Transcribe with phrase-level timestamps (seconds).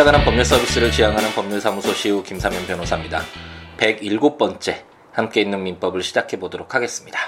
[0.00, 3.20] 찾아가는 법률 서비스를 지향하는 법률사무소 시우 김사면 변호사입니다.
[3.76, 7.18] 107번째 함께 있는 민법을 시작해 보도록 하겠습니다.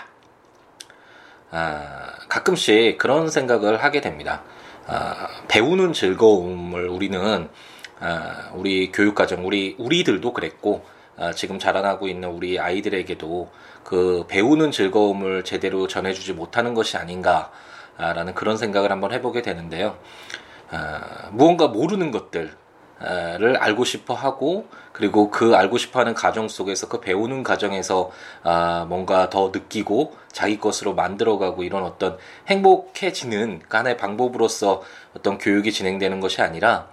[1.50, 4.43] 아, 가끔씩 그런 생각을 하게 됩니다.
[4.87, 7.50] 아, 배우는 즐거움을 우리는
[8.00, 10.82] 아, 우리 교육과정, 우리 우리들도 그랬고
[11.18, 13.50] 아, 지금 자라나고 있는 우리 아이들에게도
[13.84, 19.98] 그 배우는 즐거움을 제대로 전해주지 못하는 것이 아닌가라는 그런 생각을 한번 해보게 되는데요.
[20.70, 22.62] 아, 무언가 모르는 것들,
[23.05, 28.12] 를 알고 싶어 하고 그리고 그 알고 싶어 하는 과정 속에서 그 배우는 과정에서
[28.45, 32.16] 아 뭔가 더 느끼고 자기 것으로 만들어가고 이런 어떤
[32.47, 34.83] 행복해지는 하나의 방법으로서
[35.16, 36.91] 어떤 교육이 진행되는 것이 아니라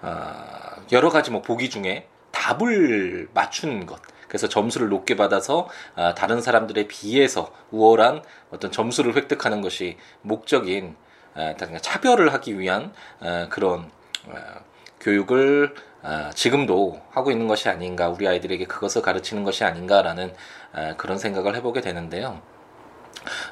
[0.00, 4.00] 아 여러 가지 뭐 보기 중에 답을 맞추는 것.
[4.26, 10.96] 그래서 점수를 높게 받아서 아 다른 사람들에 비해서 우월한 어떤 점수를 획득하는 것이 목적인
[11.34, 13.88] 아 차별을 하기 위한 아 그런
[14.28, 14.71] 아
[15.02, 20.32] 교육을 어, 지금도 하고 있는 것이 아닌가, 우리 아이들에게 그것을 가르치는 것이 아닌가라는
[20.72, 22.40] 어, 그런 생각을 해보게 되는데요.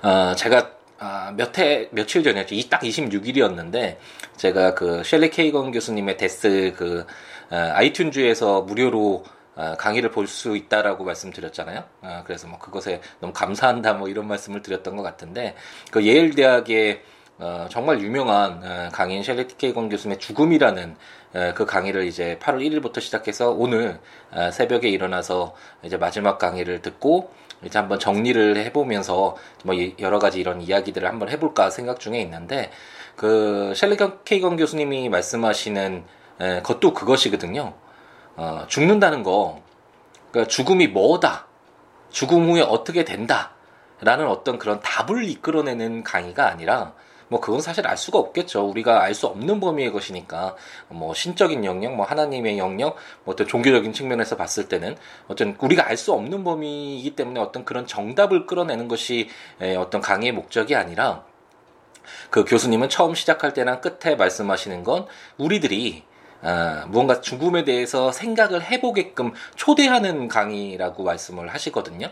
[0.03, 0.71] 어, 제가
[1.03, 2.55] 아, 몇 해, 며칠 전이었죠.
[2.69, 3.97] 딱 26일이었는데,
[4.37, 7.07] 제가 그 셸리 케이건 교수님의 데스 그,
[7.51, 9.25] 어, 아이튠즈에서 무료로
[9.57, 11.85] 어, 강의를 볼 수 있다라고 말씀드렸잖아요.
[12.03, 15.55] 어, 그래서 뭐 그것에 너무 감사한다 뭐 이런 말씀을 드렸던 것 같은데,
[15.91, 17.03] 그 예일 대학의
[17.39, 20.97] 어, 정말 유명한 어, 강인 셸리 케이건 교수님의 죽음이라는
[21.55, 24.01] 그 강의를 이제 8월 1일부터 시작해서 오늘
[24.33, 27.33] 어, 새벽에 일어나서 이제 마지막 강의를 듣고
[27.65, 32.71] 이제 한번 정리를 해보면서 뭐 여러 가지 이런 이야기들을 한번 해볼까 생각 중에 있는데
[33.17, 36.05] 그 셸리 케이건 교수님이 말씀하시는
[36.63, 37.75] 것도 그것이거든요.
[38.37, 39.61] 어, 죽는다는 거,
[40.31, 41.47] 그러니까 죽음이 뭐다,
[42.11, 43.53] 죽음 후에 어떻게 된다,
[44.01, 46.95] 라는 어떤 그런 답을 이끌어내는 강의가 아니라
[47.31, 48.69] 뭐 그건 사실 알 수가 없겠죠.
[48.69, 50.57] 우리가 알 수 없는 범위의 것이니까
[50.89, 54.97] 뭐 신적인 영역, 뭐 하나님의 영역, 뭐 어떤 종교적인 측면에서 봤을 때는
[55.29, 59.29] 어떤 우리가 알 수 없는 범위이기 때문에 어떤 그런 정답을 끌어내는 것이
[59.79, 61.25] 어떤 강의의 목적이 아니라
[62.31, 66.05] 그 교수님은 처음 시작할 때랑 끝에 말씀하시는 건 우리들이
[66.43, 72.09] 아, 무언가 죽음에 대해서 생각을 해보게끔 초대하는 강의라고 말씀을 하시거든요.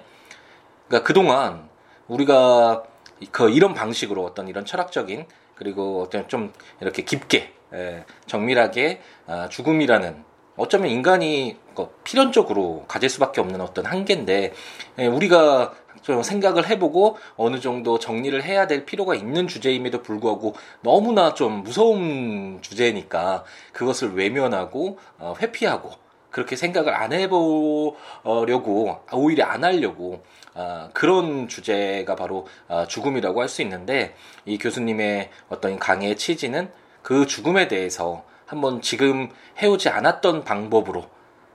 [0.86, 1.68] 그러니까 그동안
[2.08, 2.82] 우리가
[3.30, 10.24] 그 이런 방식으로 어떤 이런 철학적인 그리고 어떤 좀 이렇게 깊게 예, 정밀하게 아, 죽음이라는
[10.56, 14.52] 어쩌면 인간이 그 필연적으로 가질 수밖에 없는 어떤 한계인데
[14.98, 21.34] 예, 우리가 좀 생각을 해보고 어느 정도 정리를 해야 될 필요가 있는 주제임에도 불구하고 너무나
[21.34, 25.90] 좀 무서운 주제니까 그것을 외면하고 어, 회피하고
[26.30, 30.22] 그렇게 생각을 안 해보려고 오히려 안 하려고
[30.54, 36.70] 어, 그런 주제가 바로 어, 죽음이라고 할 수 있는데 이 교수님의 어떤 강의의 취지는
[37.02, 39.30] 그 죽음에 대해서 한번 지금
[39.62, 41.04] 해오지 않았던 방법으로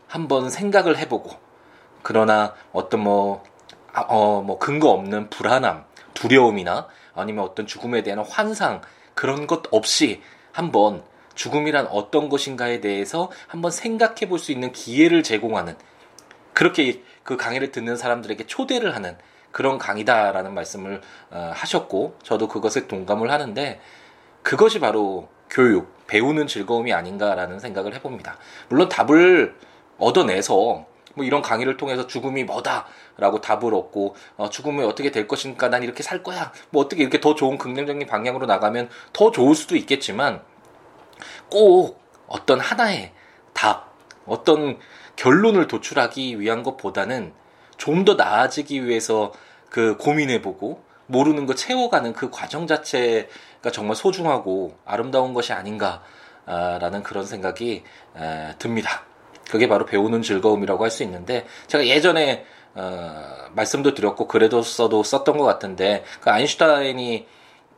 [0.08, 1.32] 한번 생각을 해보고
[2.02, 3.44] 그러나 어떤 뭐,
[3.94, 8.82] 아, 어, 뭐 근거 없는 불안함, 두려움이나 아니면 어떤 죽음에 대한 환상
[9.14, 11.04] 그런 것 없이 한번
[11.36, 15.76] 죽음이란 어떤 것인가에 대해서 한번 생각해 볼 수 있는 기회를 제공하는
[16.54, 19.18] 그렇게 그 강의를 듣는 사람들에게 초대를 하는
[19.52, 21.02] 그런 강의다라는 말씀을
[21.32, 23.80] 어, 하셨고 저도 그것에 동감을 하는데
[24.42, 28.38] 그것이 바로 교육, 배우는 즐거움이 아닌가라는 생각을 해봅니다.
[28.70, 29.56] 물론 답을
[29.98, 30.86] 얻어내서
[31.16, 36.02] 뭐 이런 강의를 통해서 죽음이 뭐다라고 답을 얻고 어, 죽음이 어떻게 될 것인가 난 이렇게
[36.02, 40.42] 살 거야 뭐 어떻게 이렇게 더 좋은 긍정적인 방향으로 나가면 더 좋을 수도 있겠지만
[41.50, 43.12] 꼭 어떤 하나의
[43.54, 43.94] 답
[44.26, 44.80] 어떤
[45.16, 47.34] 결론을 도출하기 위한 것보다는
[47.78, 49.32] 좀 더 나아지기 위해서
[49.70, 57.84] 그 고민해보고 모르는 거 채워가는 그 과정 자체가 정말 소중하고 아름다운 것이 아닌가라는 그런 생각이
[58.60, 59.04] 듭니다.
[59.50, 62.46] 그게 바로 배우는 즐거움이라고 할 수 있는데 제가 예전에
[62.76, 67.28] 어, 말씀도 드렸고 글에도 써도 썼던 것 같은데 그 아인슈타인이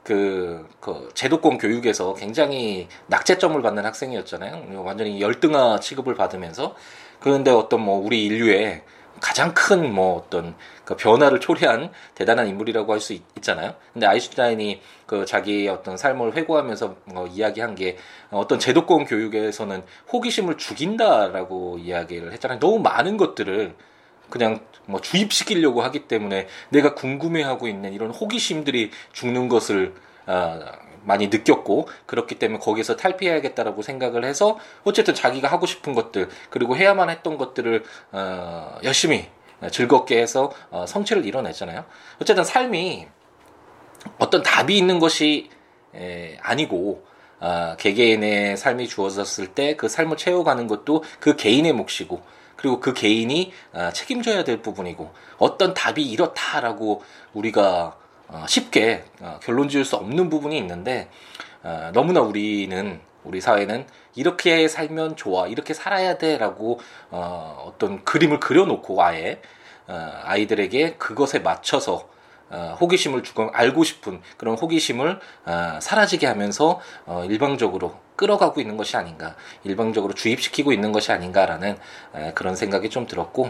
[0.05, 4.83] 그, 그, 제도권 교육에서 굉장히 낙제점을 받는 학생이었잖아요.
[4.83, 6.75] 완전히 열등화 취급을 받으면서.
[7.19, 8.83] 그런데 어떤 뭐, 우리 인류의
[9.19, 13.73] 가장 큰 뭐 어떤 그 변화를 초래한 대단한 인물이라고 할 수 있잖아요.
[13.93, 17.97] 근데 아이슈타인이 그 자기의 어떤 삶을 회고하면서 뭐 이야기한 게
[18.29, 22.59] 어떤 제도권 교육에서는 호기심을 죽인다라고 이야기를 했잖아요.
[22.59, 23.73] 너무 많은 것들을
[24.30, 29.94] 그냥 뭐 주입시키려고 하기 때문에 내가 궁금해하고 있는 이런 호기심들이 죽는 것을
[30.27, 30.60] 어,
[31.04, 37.10] 많이 느꼈고 그렇기 때문에 거기서 탈피해야겠다라고 생각을 해서 어쨌든 자기가 하고 싶은 것들 그리고 해야만
[37.10, 39.27] 했던 것들을 어, 열심히
[39.72, 41.86] 즐겁게 해서 어, 성취를 이뤄냈잖아요.
[42.22, 43.07] 어쨌든 삶이
[44.18, 45.50] 어떤 답이 있는 것이
[45.95, 47.06] 에, 아니고
[47.39, 52.22] 아, 개개인의 삶이 주어졌을 때 그 삶을 채워가는 것도 그 개인의 몫이고
[52.65, 57.03] 그리고 그 개인이 아, 책임져야 될 부분이고 어떤 답이 이렇다라고
[57.35, 57.95] 우리가
[58.27, 61.07] 어, 쉽게 어, 결론 지을 수 없는 부분이 있는데
[61.62, 63.85] 어, 너무나 우리는 우리 사회는
[64.15, 66.79] 이렇게 살면 좋아 이렇게 살아야 돼라고
[67.12, 69.41] 어떤 그림을 그려놓고 아예
[69.88, 72.07] 아이들에게 그것에 맞춰서
[72.50, 78.97] 어, 호기심을 주고 알고 싶은 그런 호기심을 어, 사라지게 하면서 어, 일방적으로 끌어가고 있는 것이
[78.97, 81.77] 아닌가, 일방적으로 주입시키고 있는 것이 아닌가라는
[82.15, 83.50] 에, 그런 생각이 좀 들었고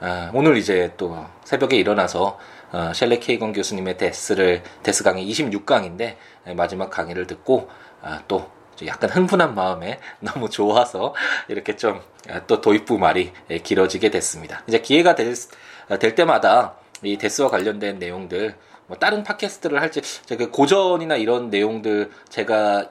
[0.00, 2.38] 어, 오늘 이제 또 새벽에 일어나서
[2.72, 6.16] 어, 셸레 케이건 교수님의 데스를 데스 강의 26강인데
[6.46, 7.68] 에, 마지막 강의를 듣고
[8.02, 8.50] 아, 또
[8.86, 11.14] 약간 흥분한 마음에 너무 좋아서
[11.48, 12.00] 이렇게 좀
[12.46, 13.32] 또 도입부 말이
[13.62, 14.62] 길어지게 됐습니다.
[14.66, 15.34] 이제 기회가 될,
[15.98, 18.54] 될 때마다 이 데스와 관련된 내용들
[18.86, 22.90] 뭐 다른 팟캐스트를 할지 제가 고전이나 이런 내용들 제가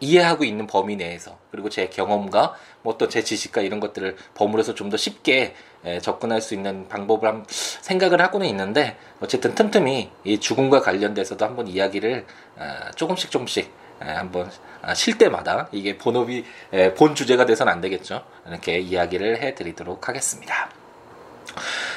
[0.00, 4.86] 이해하고 있는 범위 내에서 그리고 제 경험과 뭐 어떤 제 지식과 이런 것들을 버무려서 좀
[4.90, 5.54] 더 쉽게
[5.84, 11.66] 에, 접근할 수 있는 방법을 한 생각을 하고는 있는데 어쨌든 틈틈이 이 죽음과 관련돼서도 한번
[11.66, 12.24] 이야기를
[12.58, 13.72] 아, 조금씩 조금씩
[14.02, 14.50] 에, 한번
[14.82, 20.70] 아, 쉴 때마다 이게 본업이 에, 본 주제가 돼서는 안 되겠죠 이렇게 이야기를 해드리도록 하겠습니다.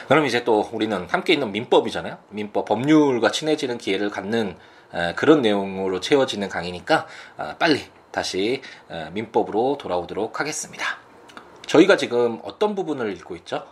[0.08, 2.18] 그럼 이제 또 우리는 함께 있는 민법이잖아요.
[2.30, 4.58] 민법 법률과 친해지는 기회를 갖는
[5.16, 7.08] 그런 내용으로 채워지는 강의니까
[7.38, 7.82] 아, 빨리
[8.12, 8.62] 다시
[9.12, 10.86] 민법으로 돌아오도록 하겠습니다.
[11.68, 13.64] 저희가 지금 어떤 부분을 읽고 있죠?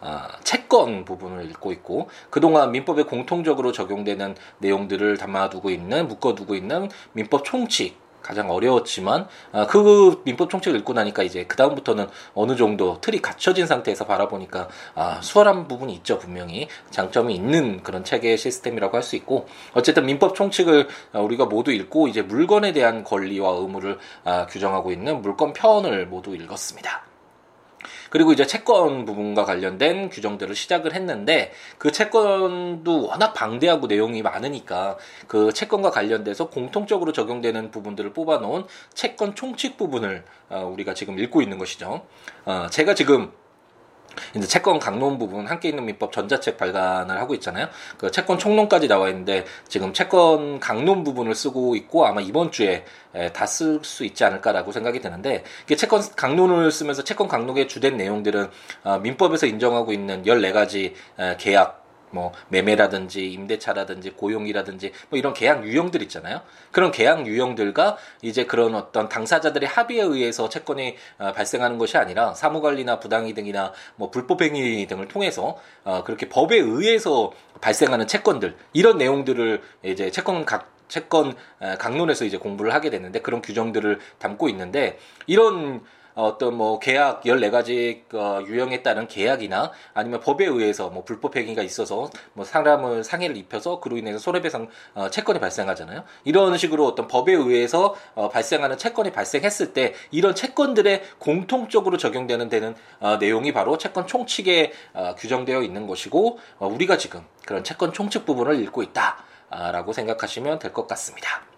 [0.00, 7.44] 아, 채권 부분을 읽고 있고 그동안 민법에 공통적으로 적용되는 내용들을 담아두고 있는 묶어두고 있는 민법
[7.44, 13.22] 총칙 가장 어려웠지만 아, 그 민법 총칙을 읽고 나니까 이제 그 다음부터는 어느 정도 틀이
[13.22, 19.14] 갖춰진 상태에서 바라보니까 아, 수월한 부분이 있죠 분명히 장점이 있는 그런 체계 시스템이라고 할 수
[19.16, 24.90] 있고 어쨌든 민법 총칙을 아, 우리가 모두 읽고 이제 물건에 대한 권리와 의무를 아, 규정하고
[24.90, 27.15] 있는 물권 편을 모두 읽었습니다.
[28.16, 34.96] 그리고 이제 채권 부분과 관련된 규정들을 시작을 했는데 그 채권도 워낙 방대하고 내용이 많으니까
[35.26, 38.64] 그 채권과 관련돼서 공통적으로 적용되는 부분들을 뽑아놓은
[38.94, 42.06] 채권 총칙 부분을 어, 우리가 지금 읽고 있는 것이죠.
[42.46, 43.32] 어, 제가 지금
[44.34, 47.68] 이제 채권 강론 부분 함께 있는 민법 전자책 발간을 하고 있잖아요.
[47.98, 52.84] 그 채권 총론까지 나와 있는데 지금 채권 강론 부분을 쓰고 있고 아마 이번 주에
[53.32, 58.50] 다 쓸 수 있지 않을까라고 생각이 드는데 이게 채권 강론을 쓰면서 채권 강론의 주된 내용들은
[58.84, 60.92] 어, 민법에서 인정하고 있는 14가지
[61.38, 66.40] 계약 뭐 매매라든지 임대차라든지 고용이라든지 뭐 이런 계약 유형들 있잖아요.
[66.72, 73.00] 그런 계약 유형들과 이제 그런 어떤 당사자들의 합의에 의해서 채권이 어, 발생하는 것이 아니라 사무관리나
[73.00, 80.10] 부당이 등이나 뭐 불법행위 등을 통해서 어, 그렇게 법에 의해서 발생하는 채권들 이런 내용들을 이제
[80.10, 81.34] 채권 각 채권
[81.80, 85.82] 강론에서 이제 공부를 하게 됐는데 그런 규정들을 담고 있는데 이런
[86.16, 92.10] 어떤 뭐 계약 14가지 어, 유형에 따른 계약이나 아니면 법에 의해서 뭐 불법 행위가 있어서
[92.32, 96.04] 뭐 사람을 상해를 입혀서 그로 인해서 손해배상 어, 채권이 발생하잖아요.
[96.24, 102.74] 이런 식으로 어떤 법에 의해서 어, 발생하는 채권이 발생했을 때 이런 채권들의 공통적으로 적용되는 되는
[102.98, 108.24] 어, 내용이 바로 채권 총칙에 어, 규정되어 있는 것이고 어, 우리가 지금 그런 채권 총칙
[108.24, 111.55] 부분을 읽고 있다라고 생각하시면 될 것 같습니다.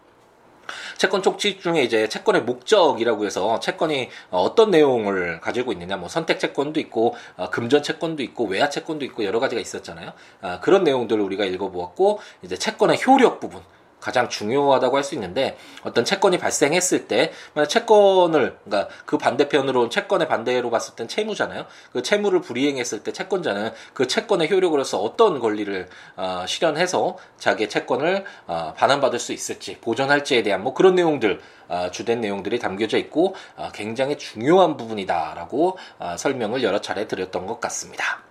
[0.99, 6.81] 채권 촉칙 중에 이제 채권의 목적이라고 해서 채권이 어떤 내용을 가지고 있느냐, 뭐 선택 채권도
[6.81, 10.13] 있고 어, 금전 채권도 있고 외화 채권도 있고 여러 가지가 있었잖아요.
[10.43, 13.63] 아, 그런 내용들을 우리가 읽어보았고 이제 채권의 효력 부분.
[14.01, 20.29] 가장 중요하다고 할 수 있는데 어떤 채권이 발생했을 때 만약 채권을 그러니까 그 반대편으로 채권의
[20.29, 21.65] 반대로 봤을 땐 채무잖아요.
[21.93, 28.75] 그 채무를 불이행했을 때 채권자는 그 채권의 효력으로서 어떤 권리를 어, 실현해서 자기의 채권을 어,
[28.77, 34.19] 반환받을 수 있을지 보존할지에 대한 뭐 그런 내용들 어, 주된 내용들이 담겨져 있고 어, 굉장히
[34.19, 38.23] 중요한 부분이다라고 어, 설명을 여러 차례 드렸던 것 같습니다.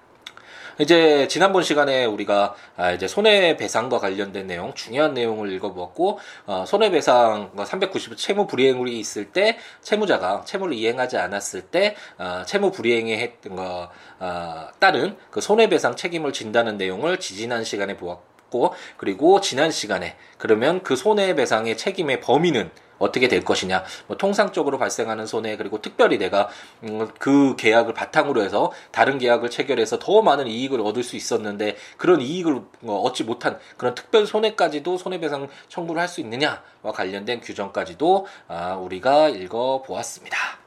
[0.80, 8.16] 이제 지난번 시간에 우리가 아, 이제 손해배상과 관련된 내용 중요한 내용을 읽어보았고 어, 손해배상 390
[8.16, 14.68] 채무 불이행이 있을 때 채무자가 채무를 이행하지 않았을 때 어, 채무 불이행에 했던 거 어,
[14.80, 21.76] 따른 그 손해배상 책임을 진다는 내용을 지지난 시간에 보았고 그리고 지난 시간에 그러면 그 손해배상의
[21.76, 26.50] 책임의 범위는 어떻게 될 것이냐, 뭐 통상적으로 발생하는 손해 그리고 특별히 내가
[26.84, 32.22] 음, 그 계약을 바탕으로 해서 다른 계약을 체결해서 더 많은 이익을 얻을 수 있었는데 그런
[32.22, 38.76] 이익을 뭐 얻지 못한 그런 특별 손해까지도 손해배상 청구를 할 수 있느냐와 관련된 규정까지도 아,
[38.76, 40.67] 우리가 읽어 보았습니다.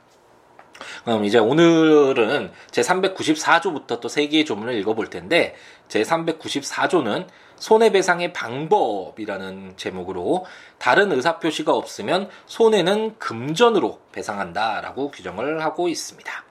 [1.05, 5.55] 그럼 이제 오늘은 제 394조부터 또 세 개의 조문을 읽어볼 텐데
[5.89, 10.47] 제 394조는 손해배상의 방법이라는 제목으로
[10.79, 16.45] 다른 의사표시가 없으면 손해는 금전으로 배상한다라고 규정을 하고 있습니다.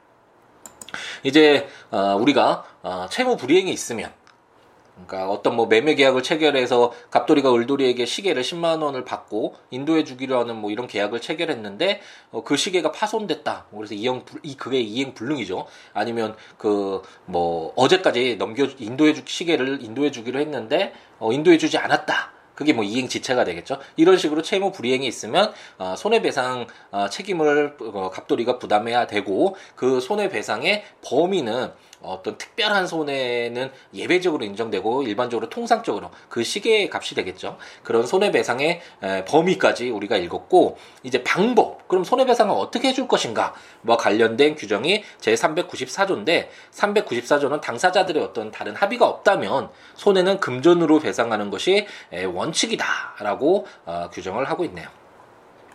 [1.24, 4.12] 이제 어, 우리가 어, 채무 불이행이 있으면
[5.06, 10.56] 그러니까 어떤 뭐 매매 계약을 체결해서 갑돌이가 을돌이에게 시계를 10만 원을 받고 인도해 주기로 하는
[10.56, 12.02] 뭐 이런 계약을 체결했는데
[12.32, 13.66] 어, 그 시계가 파손됐다.
[13.76, 15.66] 그래서 이행 이 그게 이행 불능이죠.
[15.94, 22.34] 아니면 그 뭐 어제까지 넘겨 인도해 주 시계를 인도해 주기로 했는데 어, 인도해 주지 않았다.
[22.56, 23.78] 그게 뭐 이행 지체가 되겠죠.
[23.96, 30.84] 이런 식으로 채무 불이행이 있으면 어, 손해배상 어, 책임을 어, 갑돌이가 부담해야 되고 그 손해배상의
[31.02, 37.58] 범위는 어떤 특별한 손해는 예외적으로 인정되고 일반적으로 통상적으로 그 시계의 값이 되겠죠.
[37.84, 38.82] 그런 손해배상의
[39.28, 46.48] 범위까지 우리가 읽었고 이제 방법 그럼 손해배상을 어떻게 해줄 것인가 뭐 관련된 규정이 제 394조인데
[46.72, 54.99] 394조는 당사자들의 어떤 다른 합의가 없다면 손해는 금전으로 배상하는 것이 원칙이다라고 어, 규정을 하고 있네요.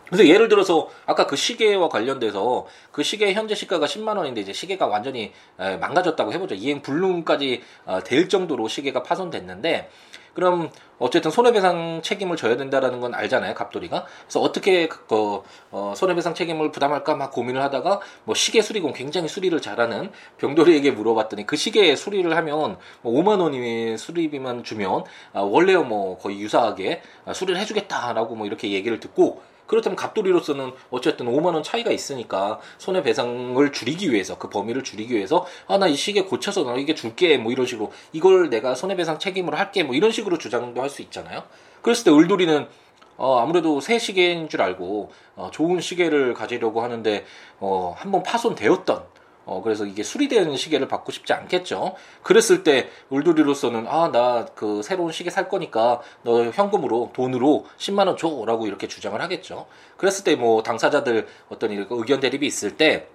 [0.06, 4.86] 그래서 예를 들어서 아까 그 시계와 관련돼서 그 시계 현재 시가가 10만 원인데 이제 시계가
[4.86, 6.54] 완전히 망가졌다고 해보죠.
[6.54, 9.88] 이행 불능까지 어, 될 정도로 시계가 파손됐는데
[10.34, 14.04] 그럼 어쨌든 손해배상 책임을 져야 된다라는 건 알잖아요, 갑돌이가.
[14.22, 19.58] 그래서 어떻게 그 어, 손해배상 책임을 부담할까 막 고민을 하다가 뭐 시계 수리공 굉장히 수리를
[19.60, 26.18] 잘하는 병돌이에게 물어봤더니 그 시계 수리를 하면 뭐 5만 원이 수리비만 주면 아, 원래요 뭐
[26.18, 31.90] 거의 유사하게 아, 수리를 해주겠다라고 뭐 이렇게 얘기를 듣고 그렇다면 갑돌이로서는 어쨌든 5만 원 차이가
[31.90, 36.74] 있으니까 손해 배상을 줄이기 위해서 그 범위를 줄이기 위해서 아 나 이 시계 고쳐서 나
[36.76, 40.80] 이게 줄게 뭐 이런 식으로 이걸 내가 손해 배상 책임으로 할게 뭐 이런 식으로 주장도
[40.82, 41.42] 할 수 있잖아요.
[41.82, 42.68] 그랬을 때 을돌이는
[43.16, 47.24] 어, 아무래도 새 시계인 줄 알고 어, 좋은 시계를 가지려고 하는데
[47.60, 49.04] 어, 한번 파손되었던
[49.46, 51.94] 어, 그래서 이게 수리되는 시계를 받고 싶지 않겠죠.
[52.22, 58.16] 그랬을 때 울두리로서는 아, 나 그 새로운 시계 살 거니까 너 현금으로 돈으로 10만 원
[58.16, 59.66] 줘라고 이렇게 주장을 하겠죠.
[59.96, 63.08] 그랬을 때 뭐 당사자들 어떤 의견 대립이 있을 때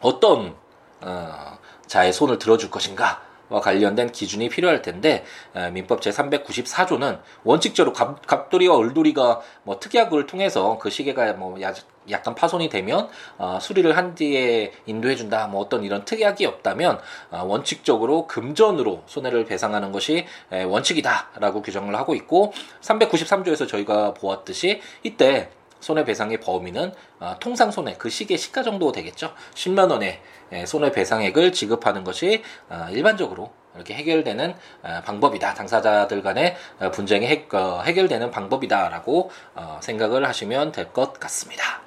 [0.00, 0.54] 어떤
[1.00, 5.24] 어, 자의 손을 들어줄 것인가 와 관련된 기준이 필요할 텐데
[5.72, 11.72] 민법 제394조는 원칙적으로 갑, 갑돌이와 을돌이가 뭐 특약을 통해서 그 시계가 뭐 야,
[12.10, 16.98] 약간 파손이 되면 어, 수리를 한 뒤에 인도해 준다 뭐 어떤 이런 특약이 없다면
[17.30, 25.50] 어, 원칙적으로 금전으로 손해를 배상하는 것이 에, 원칙이다라고 규정을 하고 있고 393조에서 저희가 보았듯이 이때
[25.82, 29.34] 손해배상의 범위는 어, 통상 손해 그 시계 시가 정도 되겠죠.
[29.54, 30.20] 10만 원의
[30.66, 35.54] 손해배상액을 지급하는 것이 어, 일반적으로 이렇게 해결되는 어, 방법이다.
[35.54, 41.80] 당사자들 간의 어, 분쟁이 해, 어, 해결되는 방법이다라고 어, 생각을 하시면 될 것 같습니다.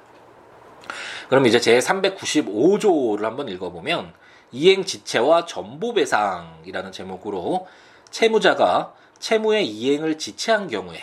[1.28, 4.12] 그럼 이제 제 395조를 한번 읽어보면
[4.52, 7.66] 이행 지체와 전보배상이라는 제목으로
[8.10, 10.98] 채무자가 채무의 이행을 지체한 경우에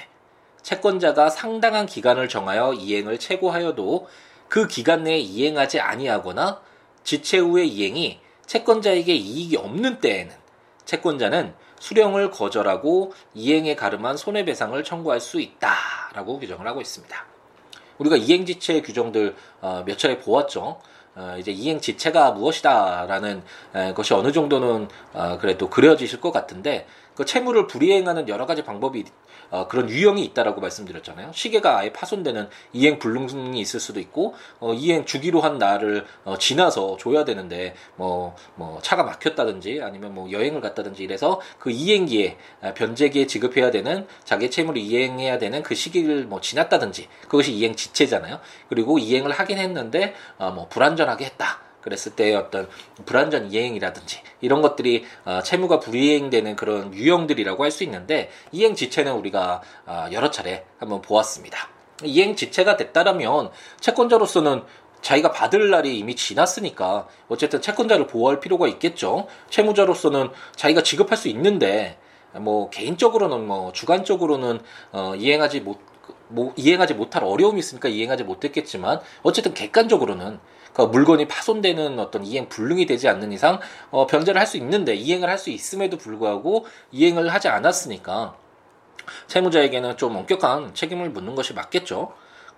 [0.63, 4.07] 채권자가 상당한 기간을 정하여 이행을 최고하여도
[4.47, 6.61] 그 기간 내에 이행하지 아니하거나
[7.03, 10.35] 지체 후의 이행이 채권자에게 이익이 없는 때에는
[10.85, 17.25] 채권자는 수령을 거절하고 이행에 가름한 손해배상을 청구할 수 있다라고 규정을 하고 있습니다.
[17.97, 20.79] 우리가 이행지체 규정들 어, 몇 차례 보았죠.
[21.15, 23.43] 어, 이제 이행지체가 무엇이다라는
[23.75, 29.05] 에, 것이 어느 정도는 어, 그래도 그려지실 것 같은데 그 채무를 불이행하는 여러 가지 방법이
[29.49, 31.31] 어, 그런 유형이 있다라고 말씀드렸잖아요.
[31.31, 36.97] 시계가 아예 파손되는 이행 불능이 있을 수도 있고 어, 이행 주기로 한 날을 어, 지나서
[36.97, 43.27] 줘야 되는데 뭐, 뭐 차가 막혔다든지 아니면 뭐 여행을 갔다든지 이래서 그 이행기에 아, 변제기에
[43.27, 48.39] 지급해야 되는 자기 채무를 이행해야 되는 그 시기를 뭐 지났다든지 그것이 이행 지체잖아요.
[48.69, 51.72] 그리고 이행을 하긴 했는데 어, 뭐 불안전하게 했다.
[51.83, 52.67] 그랬을 때 어떤
[53.05, 59.61] 불안전 이행이라든지 이런 것들이 어, 채무가 불이행되는 그런 유형들이라고 할 수 있는데 이행 지체는 우리가
[59.87, 61.69] 어, 여러 차례 한번 보았습니다.
[62.03, 63.49] 이행 지체가 됐다라면
[63.79, 64.63] 채권자로서는
[65.01, 69.27] 자기가 받을 날이 이미 지났으니까 어쨌든 채권자를 보호할 필요가 있겠죠.
[69.49, 71.97] 채무자로서는 자기가 지급할 수 있는데
[72.33, 74.61] 뭐 개인적으로는 뭐 주관적으로는
[74.91, 75.79] 어, 이행하지 못,
[76.29, 80.39] 뭐 이행하지 못할 어려움이 있으니까 이행하지 못했겠지만 어쨌든 객관적으로는
[80.73, 83.59] 그 물건이 파손되는 어떤 이행 불능이 되지 않는 이상
[83.91, 88.35] 어, 변제를 할 수 있는데 이행을 할 수 있음에도 불구하고 이행을 하지 않았으니까
[89.27, 92.13] 채무자에게는 좀 엄격한 책임을 묻는 것이 맞겠죠.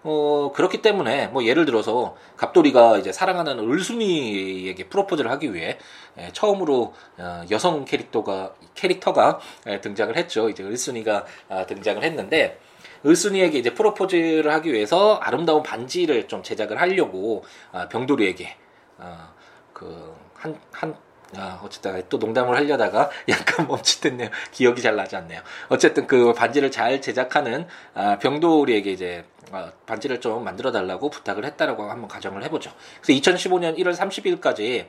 [0.08, 5.80] 어, 그렇기 때문에, 뭐, 예를 들어서, 갑돌이가 이제 사랑하는 을순이에게 프로포즈를 하기 위해,
[6.16, 10.48] 에, 처음으로, 어, 여성 캐릭터가, 캐릭터가 에, 등장을 했죠.
[10.50, 12.60] 이제 을순이가 아, 등장을 했는데,
[13.06, 18.56] 을순이에게 이제 프로포즈를 하기 위해서 아름다운 반지를 좀 제작을 하려고 아, 병돌이에게
[18.98, 19.34] 어,
[19.74, 20.96] 그한한
[21.38, 24.30] 아, 어쨌든 또 농담을 하려다가 약간 멈칫했네요.
[24.52, 25.42] 기억이 잘 나지 않네요.
[25.70, 31.90] 어쨌든 그 반지를 잘 제작하는 아, 병돌이에게 이제 어, 반지를 좀 만들어 달라고 부탁을 했다라고
[31.90, 32.72] 한번 가정을 해보죠.
[33.02, 34.88] 그래서 2015년 1월 30일까지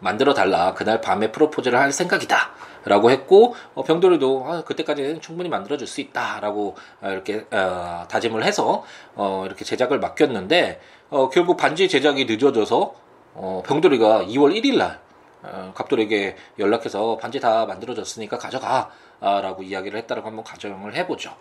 [0.00, 0.74] 만들어 달라.
[0.74, 2.50] 그날 밤에 프로포즈를 할 생각이다.
[2.84, 8.44] 라고 했고 어, 병돌이도 아, 그때까지는 충분히 만들어 줄 수 있다라고 어, 이렇게 어, 다짐을
[8.44, 10.80] 해서 어, 이렇게 제작을 맡겼는데
[11.10, 12.94] 어, 결국 반지 제작이 늦어져서
[13.34, 15.00] 어, 병돌이가 2월 1일 날
[15.42, 21.34] 어, 갑돌에게 연락해서 반지 다 만들어졌으니까 가져가 아, 라고 이야기를 했다라고 한번 가정을 해보죠.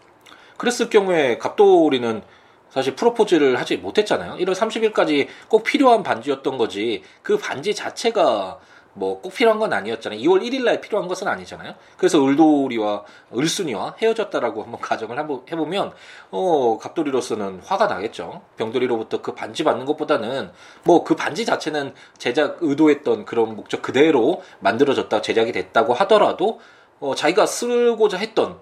[0.57, 2.23] 그랬을 경우에 갑돌이는
[2.77, 4.35] 사실 프로포즈를 하지 못했잖아요.
[4.35, 8.59] 1월 30일까지 꼭 필요한 반지였던 거지 그 반지 자체가
[8.93, 10.19] 뭐 꼭 필요한 건 아니었잖아요.
[10.19, 11.73] 2월 1일 날 필요한 것은 아니잖아요.
[11.97, 13.03] 그래서 을돌이와
[13.35, 15.91] 을순이와 헤어졌다라고 한번 가정을 한번 해보면
[16.29, 18.41] 어 갑돌이로서는 화가 나겠죠.
[18.57, 20.51] 병돌이로부터 그 반지 받는 것보다는
[20.83, 26.59] 뭐 그 반지 자체는 제작 의도했던 그런 목적 그대로 만들어졌다 제작이 됐다고 하더라도
[26.99, 28.59] 어 자기가 쓰고자 했던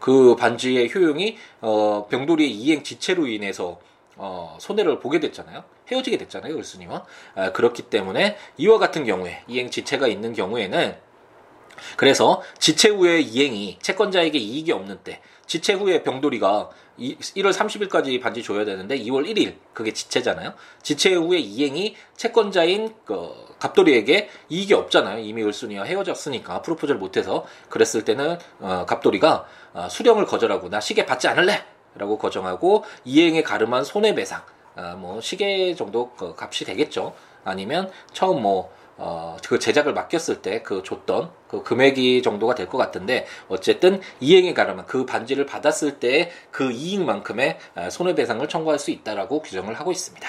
[0.00, 3.78] 그 반지의 효용이 어 병돌이의 이행 지체로 인해서
[4.16, 5.64] 어, 손해를 보게 됐잖아요.
[5.90, 6.56] 헤어지게 됐잖아요.
[6.56, 7.04] 을순이와.
[7.34, 10.96] 아, 그렇기 때문에 이와 같은 경우에 이행 지체가 있는 경우에는
[11.96, 18.64] 그래서 지체 후에 이행이 채권자에게 이익이 없는 때 지체 후에 병돌이가 1월 30일까지 반지 줘야
[18.64, 20.54] 되는데 2월 1일 그게 지체잖아요.
[20.82, 25.18] 지체 후에 이행이 채권자인 그 갑돌이에게 이익이 없잖아요.
[25.20, 31.28] 이미 을순이와 헤어졌으니까 프로포즈를 못해서 그랬을 때는 어, 갑돌이가 어, 수령을 거절하고 나 시계 받지
[31.28, 34.42] 않을래 라고 거정하고 이행에 가름한 손해배상
[34.76, 37.14] 아, 뭐 시계 정도 그 값이 되겠죠.
[37.44, 42.78] 아니면 처음 뭐 어, 그 제작을 맡겼을 때 그 줬던 그 금액이 정도가 될 것
[42.78, 49.42] 같은데 어쨌든 이행에 가름한 그 반지를 받았을 때 그 이익만큼의 아, 손해배상을 청구할 수 있다라고
[49.42, 50.28] 규정을 하고 있습니다.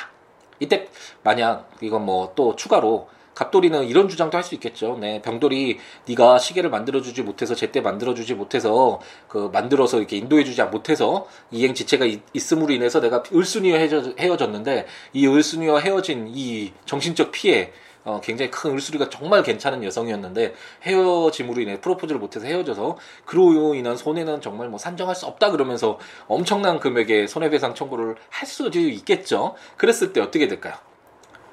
[0.59, 0.87] 이때
[1.23, 4.97] 만약 이건 뭐 또 추가로 갑돌이는 이런 주장도 할 수 있겠죠.
[4.99, 11.75] 네, 병돌이 네가 시계를 만들어주지 못해서 제때 만들어주지 못해서 그 만들어서 이렇게 인도해주지 못해서 이행
[11.75, 13.77] 지체가 있, 음으로 인해서 내가 을순이와
[14.19, 17.71] 헤어졌는데 이 을순이와 헤어진 이 정신적 피해
[18.07, 24.39] 어, 굉장히 큰 을수리가 정말 괜찮은 여성이었는데 헤어짐으로 인해 프로포즈를 못해서 헤어져서 그로 인한 손해는
[24.39, 29.55] 정말 뭐 산정할 수 없다 그러면서 엄청난 금액의 손해배상 청구를 할 수도 있겠죠.
[29.75, 30.75] 그랬을 때 어떻게 될까요?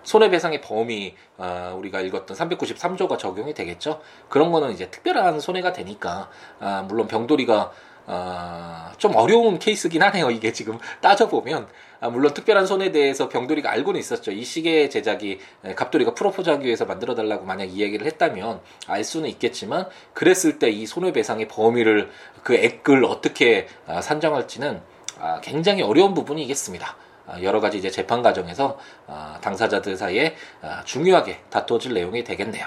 [0.04, 4.00] 손해배상의 범위 아, 우리가 읽었던 393조가 적용이 되겠죠.
[4.28, 7.72] 그런 거는 이제 특별한 손해가 되니까 아, 물론 병돌이가
[8.06, 10.30] 아, 좀 어려운 케이스긴 하네요.
[10.30, 11.66] 이게 지금 따져보면
[12.00, 14.30] 아, 물론 특별한 손에 대해서 병돌이가 알고는 있었죠.
[14.32, 15.40] 이 시계 제작이
[15.74, 22.10] 갑돌이가 프로포즈하기 위해서 만들어달라고 만약 이야기를 했다면 알 수는 있겠지만 그랬을 때 이 손해배상의 범위를
[22.42, 24.82] 그 액을 어떻게 아, 산정할지는
[25.20, 26.96] 아, 굉장히 어려운 부분이겠습니다.
[27.26, 32.66] 아, 여러 가지 이제 재판 과정에서 아, 당사자들 사이에 아, 중요하게 다투어질 내용이 되겠네요.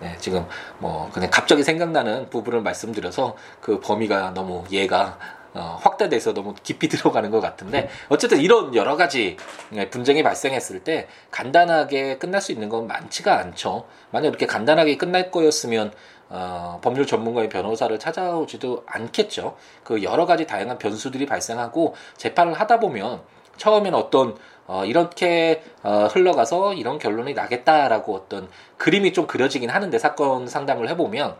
[0.00, 0.46] 네, 지금
[0.78, 5.18] 뭐 그냥 갑자기 생각나는 부분을 말씀드려서 그 범위가 너무 얘가
[5.56, 9.36] 어, 확대돼서 너무 깊이 들어가는 것 같은데 어쨌든 이런 여러 가지
[9.70, 13.86] 네, 분쟁이 발생했을 때 간단하게 끝날 수 있는 건 많지가 않죠.
[14.10, 15.92] 만약 이렇게 간단하게 끝날 거였으면
[16.28, 19.56] 어, 법률 전문가의 변호사를 찾아오지도 않겠죠.
[19.82, 23.22] 그 여러 가지 다양한 변수들이 발생하고 재판을 하다 보면
[23.56, 28.48] 처음에는 어떤 어, 이렇게 어, 흘러가서 이런 결론이 나겠다라고 어떤
[28.78, 31.36] 그림이 좀 그려지긴 하는데 사건 상담을 해보면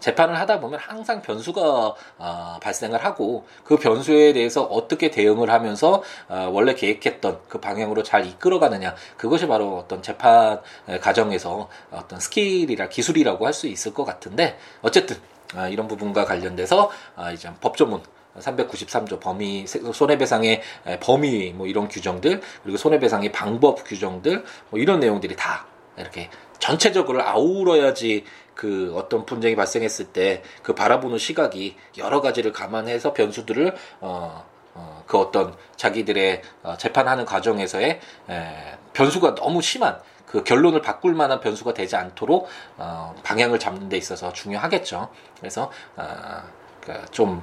[0.00, 6.48] 재판을 하다 보면 항상 변수가 어, 발생을 하고 그 변수에 대해서 어떻게 대응을 하면서 어,
[6.52, 8.94] 원래 계획했던 그 방향으로 잘 이끌어가느냐.
[9.16, 10.60] 그것이 바로 어떤 재판
[11.00, 15.16] 과정에서 어떤 skill이라 기술이라고 할 수 있을 것 같은데 어쨌든
[15.56, 18.02] 어, 이런 부분과 관련돼서 어, 이제 법조문
[18.40, 20.62] 393조 범위 손해배상의
[21.00, 28.24] 범위 뭐 이런 규정들 그리고 손해배상의 방법 규정들 뭐 이런 내용들이 다 이렇게 전체적으로 아우러야지
[28.54, 35.18] 그 어떤 분쟁이 발생했을 때 그 바라보는 시각이 여러 가지를 감안해서 변수들을 어, 어, 그
[35.18, 41.96] 어떤 자기들의 어, 재판하는 과정에서의 에, 변수가 너무 심한 그 결론을 바꿀 만한 변수가 되지
[41.96, 45.08] 않도록 어, 방향을 잡는 데 있어서 중요하겠죠.
[45.38, 46.42] 그래서 어,
[46.82, 47.42] 그좀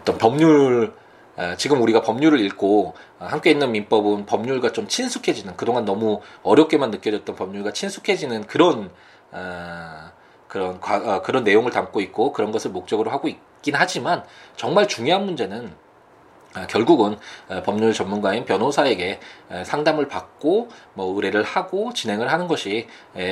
[0.00, 0.92] 어떤 법률
[1.56, 7.72] 지금 우리가 법률을 읽고 함께 있는 민법은 법률과 좀 친숙해지는 그동안 너무 어렵게만 느껴졌던 법률과
[7.72, 8.90] 친숙해지는 그런
[10.48, 14.24] 그런 어, 그런 내용을 담고 있고 그런 것을 목적으로 하고 있긴 하지만
[14.56, 15.79] 정말 중요한 문제는 아,
[16.68, 17.16] 결국은
[17.48, 19.20] 어, 법률 전문가인 변호사에게
[19.64, 22.86] 상담을 받고 뭐 의뢰를 하고 진행을 하는 것이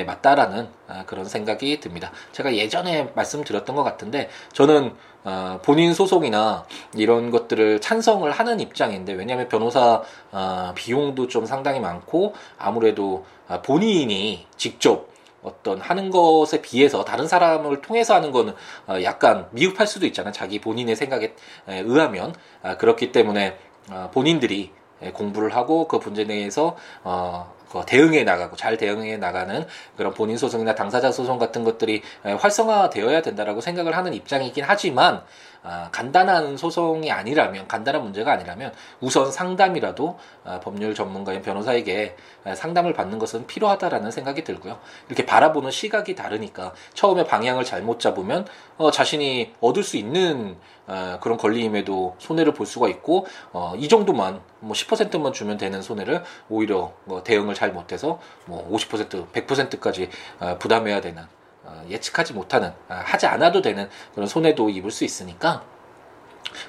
[0.05, 2.11] 맞다라는 아, 그런 생각이 듭니다.
[2.31, 9.49] 제가 예전에 말씀드렸던 것 같은데 저는 어, 본인 소송이나 이런 것들을 찬성을 하는 입장인데 왜냐하면
[9.49, 10.01] 변호사
[10.31, 13.25] 어, 비용도 좀 상당히 많고 아무래도
[13.63, 15.08] 본인이 직접
[15.43, 18.53] 어떤 하는 것에 비해서 다른 사람을 통해서 하는 거는
[18.87, 20.31] 어, 약간 미흡할 수도 있잖아요.
[20.33, 21.33] 자기 본인의 생각에
[21.67, 23.57] 의하면 아, 그렇기 때문에
[23.89, 24.71] 어, 본인들이
[25.13, 30.75] 공부를 하고 그 문제에 대해서 어, 그 대응해 나가고 잘 대응해 나가는 그런 본인 소송이나
[30.75, 35.21] 당사자 소송 같은 것들이 활성화되어야 된다라고 생각을 하는 입장이긴 하지만
[35.63, 42.15] 아, 간단한 소송이 아니라면 간단한 문제가 아니라면 우선 상담이라도 아, 법률 전문가인 변호사에게
[42.55, 44.79] 상담을 받는 것은 필요하다라는 생각이 들고요.
[45.07, 48.45] 이렇게 바라보는 시각이 다르니까 처음에 방향을 잘못 잡으면
[48.77, 54.41] 어, 자신이 얻을 수 있는 어, 그런 권리임에도 손해를 볼 수가 있고 어, 이 정도만
[54.59, 61.01] 뭐 10%만 주면 되는 손해를 오히려 뭐 대응을 잘 못해서 뭐 50% 100%까지 어, 부담해야
[61.01, 61.38] 되는 어,
[61.89, 65.63] 예측하지 못하는 아, 하지 않아도 되는 그런 손해도 입을 수 있으니까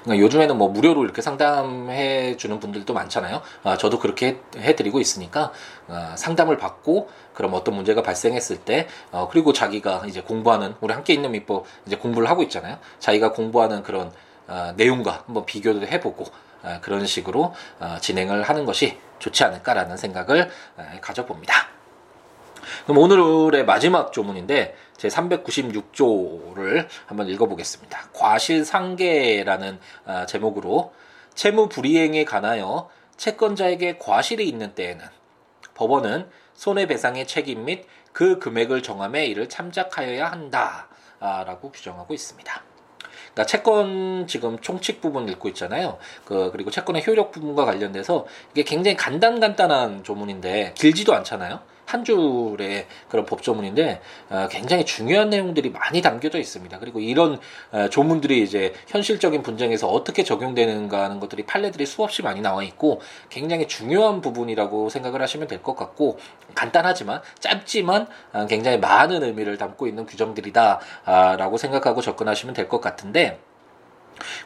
[0.03, 3.41] 그러니까 요즘에는 뭐 무료로 이렇게 상담해 주는 분들도 많잖아요.
[3.63, 5.51] 아, 저도 그렇게 해 드리고 있으니까
[5.87, 11.13] 아, 상담을 받고 그럼 어떤 문제가 발생했을 때 어, 그리고 자기가 이제 공부하는 우리 함께
[11.13, 12.77] 있는 민법 이제 공부를 하고 있잖아요.
[12.99, 14.11] 자기가 공부하는 그런
[14.47, 16.25] 아, 내용과 한번 비교도 해보고
[16.63, 21.80] 아, 그런 식으로 아, 진행을 하는 것이 좋지 않을까라는 생각을 아, 가져봅니다.
[22.83, 28.09] 그럼 오늘의 마지막 조문인데 제 396조를 한번 읽어보겠습니다.
[28.13, 30.93] 과실상계라는 아, 제목으로
[31.33, 35.05] 채무 불이행에 관하여 채권자에게 과실이 있는 때에는
[35.75, 42.63] 법원은 손해배상의 책임 및 그 금액을 정함에 이를 참작하여야 한다라고 규정하고 있습니다.
[43.33, 45.97] 그러니까 채권 지금 총칙 부분 읽고 있잖아요.
[46.25, 51.61] 그 그리고 채권의 효력 부분과 관련돼서 이게 굉장히 간단간단한 조문인데 길지도 않잖아요.
[51.91, 56.79] 한 줄의 그런 법조문인데 어, 굉장히 중요한 내용들이 많이 담겨져 있습니다.
[56.79, 57.39] 그리고 이런
[57.71, 63.67] 어, 조문들이 이제 현실적인 분쟁에서 어떻게 적용되는가 하는 것들이 판례들이 수없이 많이 나와 있고 굉장히
[63.67, 66.17] 중요한 부분이라고 생각을 하시면 될 것 같고
[66.55, 73.39] 간단하지만 짧지만 어, 굉장히 많은 의미를 담고 있는 규정들이다라고 생각하고 접근하시면 될 것 같은데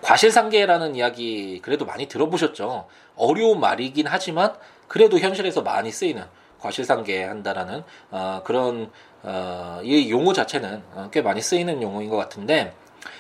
[0.02, 2.88] 과실상계라는 이야기 그래도 많이 들어보셨죠.
[3.16, 4.54] 어려운 말이긴 하지만
[4.88, 6.24] 그래도 현실에서 많이 쓰이는
[6.66, 8.92] 과실상계한다라는 어, 그런
[9.24, 12.74] 어, 이 용어 자체는 어, 꽤 많이 쓰이는 용어인 것 같은데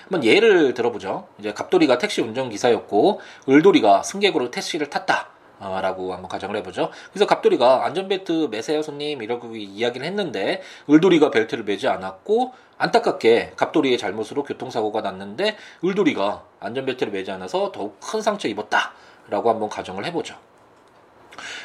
[0.03, 1.27] 한번 예를 들어보죠.
[1.39, 5.29] 이제 갑돌이가 택시 운전기사였고 을돌이가 승객으로 택시를 탔다.
[5.57, 6.91] 어, 라고 한번 가정을 해보죠.
[7.11, 14.43] 그래서 갑돌이가 안전벨트 매세요 손님 이라고 이야기를 했는데 을돌이가 벨트를 매지 않았고 안타깝게 갑돌이의 잘못으로
[14.43, 18.91] 교통사고가 났는데 을돌이가 안전벨트를 매지 않아서 더욱 큰 상처 입었다
[19.29, 20.35] 라고 한번 가정을 해보죠.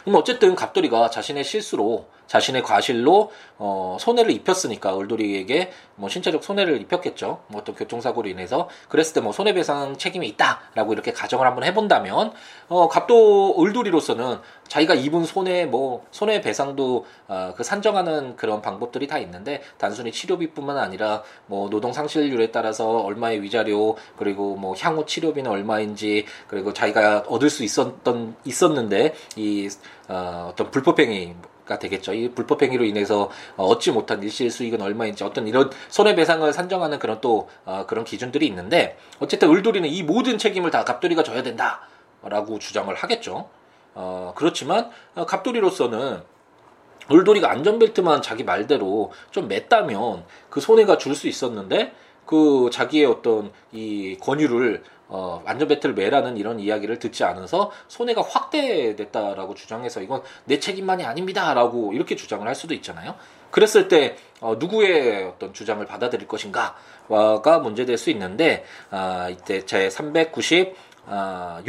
[0.04, 7.42] 그럼 어쨌든 갑돌이가 자신의 실수로 자신의 과실로 어, 손해를 입혔으니까 을돌이에게 뭐 신체적 손해를 입혔겠죠.
[7.48, 12.32] 뭐 어떤 교통사고로 인해서 그랬을 때 뭐 손해배상 책임이 있다라고 이렇게 가정을 한번 해본다면
[12.68, 14.38] 어, 갑도 을돌이로서는
[14.68, 21.22] 자기가 입은 손해 뭐 손해배상도 어, 그 산정하는 그런 방법들이 다 있는데 단순히 치료비뿐만 아니라
[21.46, 27.64] 뭐 노동 상실률에 따라서 얼마의 위자료 그리고 뭐 향후 치료비는 얼마인지 그리고 자기가 얻을 수
[27.64, 29.68] 있었던 있었는데 이
[30.08, 31.34] 어, 어떤 불법행위
[31.70, 32.12] 가 되겠죠.
[32.12, 37.20] 이 불법 행위로 인해서 어, 얻지 못한 일시 수익은 얼마인지 어떤 이런 손해배상을 산정하는 그런
[37.20, 42.92] 또 어, 그런 기준들이 있는데 어쨌든 을돌이는 이 모든 책임을 다 갑돌이가 져야 된다라고 주장을
[42.92, 43.48] 하겠죠.
[43.94, 46.22] 어, 그렇지만 어, 갑돌이로서는
[47.12, 51.92] 을돌이가 안전벨트만 자기 말대로 좀 맸다면 그 손해가 줄 수 있었는데
[52.26, 60.00] 그 자기의 어떤 이 권유를 어, 안전벨트를 매라는 이런 이야기를 듣지 않아서 손해가 확대됐다라고 주장해서
[60.02, 63.16] 이건 내 책임만이 아닙니다라고 이렇게 주장을 할 수도 있잖아요.
[63.50, 70.74] 그랬을 때 어, 누구의 어떤 주장을 받아들일 것인가가 문제될 수 있는데 아, 이때 제 396조는
[71.06, 71.60] 아,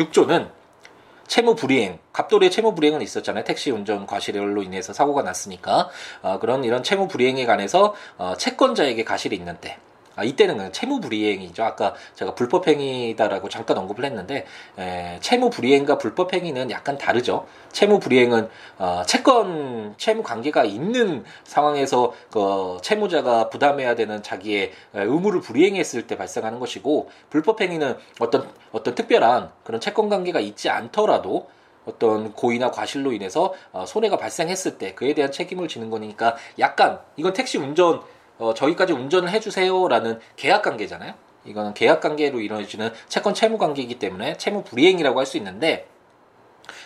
[1.28, 3.44] 채무 불이행, 갑돌이의 채무 불이행은 있었잖아요.
[3.46, 5.90] 택시 운전 과실로 인해서 사고가 났으니까
[6.22, 9.78] 어, 그런 이런 채무 불이행에 관해서 어, 채권자에게 가실이 있는 때
[10.16, 11.64] 아, 이때는 채무 불이행이죠.
[11.64, 14.46] 아까 제가 불법 행위다라고 잠깐 언급을 했는데
[14.78, 17.48] 에, 채무 불이행과 불법 행위는 약간 다르죠.
[17.72, 26.08] 채무 불이행은 어, 채권 채무 관계가 있는 상황에서 그 채무자가 부담해야 되는 자기의 의무를 불이행했을
[26.08, 31.48] 때 발생하는 것이고 불법 행위는 어떤 어떤 특별한 그런 채권 관계가 있지 않더라도
[31.86, 37.34] 어떤 고의나 과실로 인해서 어, 손해가 발생했을 때 그에 대한 책임을 지는 거니까 약간 이건
[37.34, 38.02] 택시 운전
[38.42, 41.14] 어, 저희까지 운전을 해주세요라는 계약 관계잖아요.
[41.46, 45.88] 이거는 계약 관계로 이루어지는 채권 채무 관계이기 때문에 채무 불이행이라고 할 수 있는데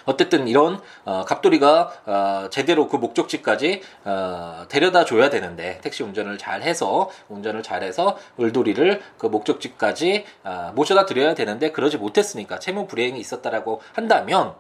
[0.06, 6.62] 어쨌든 이런 어, 갑돌이가 어, 제대로 그 목적지까지 어, 데려다 줘야 되는데 택시 운전을 잘
[6.62, 13.20] 해서 운전을 잘 해서 을돌이를 그 목적지까지 어, 모셔다 드려야 되는데 그러지 못했으니까 채무 불이행이
[13.20, 14.56] 있었다라고 한다면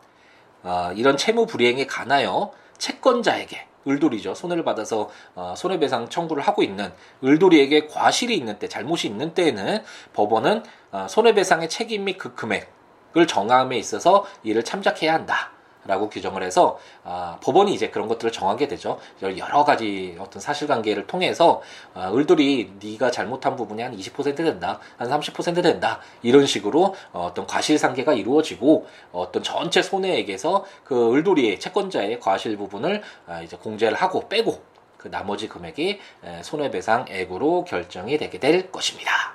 [0.63, 4.35] 어, 이런 채무 불이행에 관하여 채권자에게 을돌이죠.
[4.35, 6.91] 손해를 받아서 어, 손해배상 청구를 하고 있는
[7.23, 13.77] 을돌이에게 과실이 있는 때, 잘못이 있는 때에는 법원은 어, 손해배상의 책임 및 그 금액을 정함에
[13.77, 15.54] 있어서 이를 참작해야 한다.
[15.85, 18.99] 라고 규정을 해서 아, 법원이 이제 그런 것들을 정하게 되죠.
[19.21, 21.61] 여러 가지 어떤 사실관계를 통해서
[21.93, 27.45] 아, 을돌이 네가 잘못한 부분이 한 20% 된다, 한 30% 된다 이런 식으로 어, 떤
[27.47, 34.61] 과실상계가 이루어지고 어떤 전체 손해액에서 그 을돌이의 채권자의 과실 부분을 아, 이제 공제를 하고 빼고
[34.97, 35.99] 그 나머지 금액이
[36.41, 39.34] 손해배상액으로 결정이 되게 될 것입니다.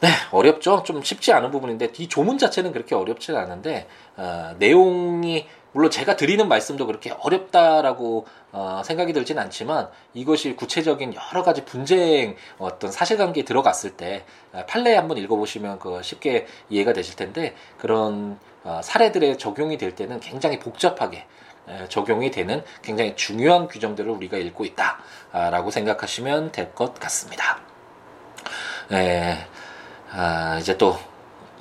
[0.00, 0.82] 네, 어렵죠.
[0.84, 6.46] 좀 쉽지 않은 부분인데 이 조문 자체는 그렇게 어렵지는 않은데 어, 내용이 물론 제가 드리는
[6.48, 13.96] 말씀도 그렇게 어렵다라고 어, 생각이 들진 않지만 이것이 구체적인 여러 가지 분쟁 어떤 사실관계에 들어갔을
[13.96, 19.94] 때 어, 판례 한번 읽어보시면 그 쉽게 이해가 되실 텐데 그런 어, 사례들에 적용이 될
[19.94, 21.26] 때는 굉장히 복잡하게
[21.68, 27.60] 에, 적용이 되는 굉장히 중요한 규정들을 우리가 읽고 있다라고 생각하시면 될 것 같습니다.
[28.92, 29.36] 에,
[30.10, 30.98] 아, 이제 또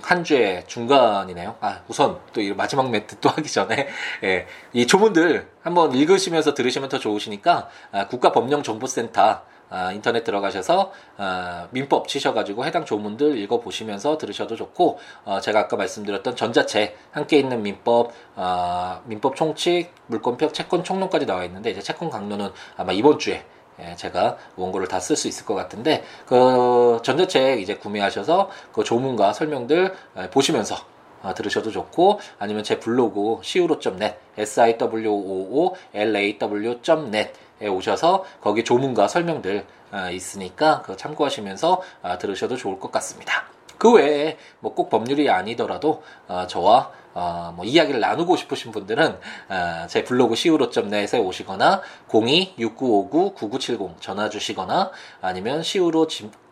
[0.05, 1.55] 한 주의 중간이네요.
[1.61, 3.87] 아, 우선 또 이 마지막 멘트 또 하기 전에
[4.23, 12.07] 예, 이 조문들 한번 읽으시면서 들으시면 더 좋으시니까 아, 국가법령정보센터 아, 인터넷 들어가셔서 아, 민법
[12.07, 19.01] 치셔가지고 해당 조문들 읽어보시면서 들으셔도 좋고 어, 제가 아까 말씀드렸던 전자책 함께 있는 민법 아,
[19.05, 23.43] 민법 총칙 물권표 채권 총론까지 나와 있는데 이제 채권 강론은 아마 이번 주에
[23.79, 29.33] 예, 제가 원고를 다 쓸 수 있을 것 같은데 그 전자책 이제 구매하셔서 그 조문과
[29.33, 30.75] 설명들 예, 보시면서
[31.21, 37.67] 어, 들으셔도 좋고 아니면 제 블로그 siwo.net s i w o o l a w.net에
[37.67, 43.54] 오셔서 거기 조문과 설명들 어, 있으니까 그 참고하시면서 어, 들으셔도 좋을 것 같습니다.
[43.85, 46.01] 그 외에 뭐 꼭 법률이 아니더라도
[46.47, 49.19] 저와 어, 뭐 이야기를 나누고 싶으신 분들은
[49.49, 55.91] 어, 제 블로그 siwo.net에 오시거나 02-6959-9970 전화 주시거나 아니면 siwo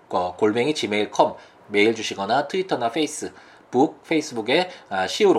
[0.10, 1.34] 어, 골뱅이 gmail.com
[1.70, 5.34] 메일 주시거나 트위터나 페이스북 페이스북에 아, siwo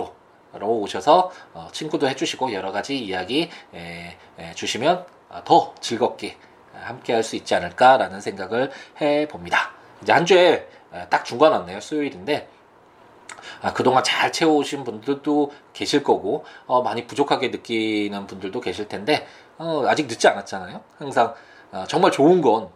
[0.53, 6.37] 로 오셔서 어, 친구도 해주시고 여러 가지 이야기 에, 에, 주시면 아, 더 즐겁게
[6.73, 8.69] 함께 할 수 있지 않을까라는 생각을
[9.01, 9.71] 해 봅니다.
[10.01, 10.67] 이제 한 주에
[11.09, 11.79] 딱 중간 왔네요.
[11.79, 12.49] 수요일인데
[13.61, 19.27] 아, 그동안 잘 채워오신 분들도 계실 거고 어, 많이 부족하게 느끼는 분들도 계실 텐데
[19.57, 20.81] 어, 아직 늦지 않았잖아요.
[20.97, 21.33] 항상
[21.71, 22.69] 어, 정말 좋은 건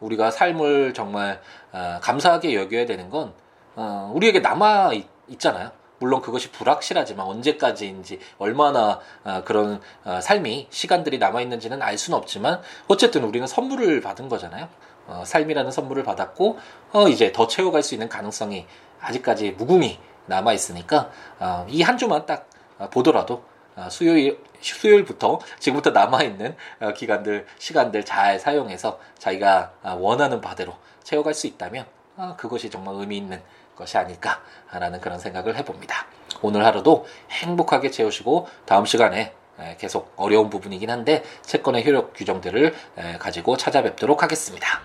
[0.00, 1.40] 우리가 삶을 정말
[1.72, 3.32] 어, 감사하게 여겨야 되는 건
[3.76, 5.70] 어, 우리에게 남아 있, 있잖아요.
[5.98, 12.60] 물론 그것이 불확실하지만 언제까지인지 얼마나 어, 그런 어, 삶이 시간들이 남아 있는지는 알 수는 없지만
[12.88, 14.68] 어쨌든 우리는 선물을 받은 거잖아요.
[15.06, 16.58] 어, 삶이라는 선물을 받았고
[16.92, 18.66] 어, 이제 더 채워갈 수 있는 가능성이
[19.00, 23.44] 아직까지 무궁히 남아 있으니까 어, 이 한 주만 딱 어, 보더라도
[23.76, 30.74] 어, 수요일 수요일부터 지금부터 남아 있는 어, 기간들 시간들 잘 사용해서 자기가 어, 원하는 바대로
[31.02, 31.86] 채워갈 수 있다면
[32.16, 33.40] 어, 그것이 정말 의미 있는
[33.76, 36.06] 것이 아닐까라는 그런 생각을 해봅니다.
[36.42, 39.34] 오늘 하루도 행복하게 채우시고 다음 시간에
[39.78, 42.74] 계속 어려운 부분이긴 한데 채권의 효력 규정들을
[43.18, 44.80] 가지고 찾아뵙도록 하겠습니다.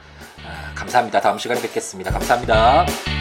[0.75, 1.21] 감사합니다.
[1.21, 2.11] 다음 시간에 뵙겠습니다.
[2.11, 3.14] 감사합니다.